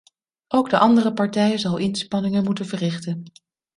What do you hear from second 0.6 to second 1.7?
de andere partij